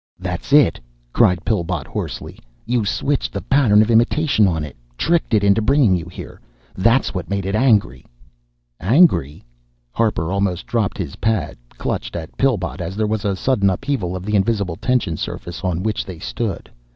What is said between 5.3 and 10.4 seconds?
It into bringing you here. That's what made it angry" "Angry?" Harper